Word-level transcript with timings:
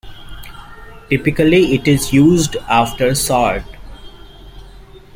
Typically 1.11 1.75
it 1.75 1.87
is 1.87 2.11
used 2.11 2.55
after 2.67 3.13
sort. 3.13 3.61